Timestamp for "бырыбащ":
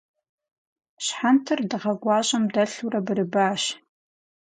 3.05-3.63